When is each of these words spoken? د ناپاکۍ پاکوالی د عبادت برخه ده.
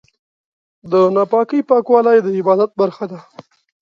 د 0.91 0.93
ناپاکۍ 1.15 1.61
پاکوالی 1.69 2.17
د 2.21 2.27
عبادت 2.37 2.71
برخه 2.81 3.05
ده. 3.11 3.19